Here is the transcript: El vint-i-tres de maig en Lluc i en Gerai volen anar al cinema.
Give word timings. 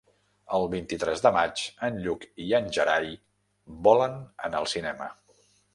El 0.59 0.63
vint-i-tres 0.71 1.21
de 1.25 1.31
maig 1.35 1.65
en 1.89 2.01
Lluc 2.07 2.25
i 2.49 2.49
en 2.61 2.73
Gerai 2.79 3.15
volen 3.89 4.21
anar 4.49 4.63
al 4.65 4.73
cinema. 4.77 5.17